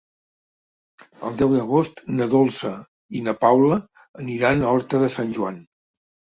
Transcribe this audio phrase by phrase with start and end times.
[1.29, 2.73] El deu d'agost na Dolça
[3.21, 3.79] i na Paula
[4.25, 5.65] aniran a Horta de Sant Joan.